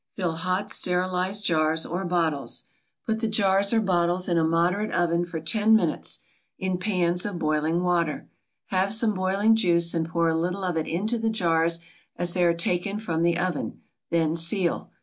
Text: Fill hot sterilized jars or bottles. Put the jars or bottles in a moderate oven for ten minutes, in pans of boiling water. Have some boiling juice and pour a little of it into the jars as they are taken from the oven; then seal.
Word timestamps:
Fill 0.15 0.31
hot 0.37 0.71
sterilized 0.71 1.45
jars 1.45 1.85
or 1.85 2.03
bottles. 2.03 2.63
Put 3.05 3.19
the 3.19 3.27
jars 3.27 3.71
or 3.71 3.79
bottles 3.79 4.27
in 4.27 4.35
a 4.39 4.43
moderate 4.43 4.89
oven 4.89 5.25
for 5.25 5.39
ten 5.39 5.75
minutes, 5.75 6.21
in 6.57 6.79
pans 6.79 7.23
of 7.23 7.37
boiling 7.37 7.83
water. 7.83 8.27
Have 8.69 8.91
some 8.91 9.13
boiling 9.13 9.55
juice 9.55 9.93
and 9.93 10.09
pour 10.09 10.27
a 10.27 10.35
little 10.35 10.63
of 10.63 10.75
it 10.75 10.87
into 10.87 11.19
the 11.19 11.29
jars 11.29 11.77
as 12.15 12.33
they 12.33 12.43
are 12.43 12.55
taken 12.55 12.97
from 12.97 13.21
the 13.21 13.37
oven; 13.37 13.81
then 14.09 14.35
seal. 14.35 14.89